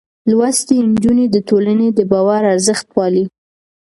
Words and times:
لوستې 0.29 0.75
نجونې 0.91 1.25
د 1.31 1.37
ټولنې 1.49 1.87
د 1.97 1.99
باور 2.11 2.41
ارزښت 2.53 2.85
پالي. 2.95 3.25